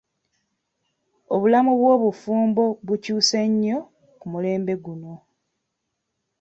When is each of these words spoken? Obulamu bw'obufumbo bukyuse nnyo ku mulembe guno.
Obulamu 1.33 1.71
bw'obufumbo 1.79 2.63
bukyuse 2.85 3.39
nnyo 3.51 3.77
ku 4.19 4.25
mulembe 4.31 4.73
guno. 4.83 5.13